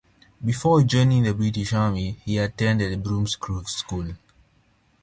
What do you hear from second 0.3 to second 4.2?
Before joining the British Army he attended Bromsgrove School.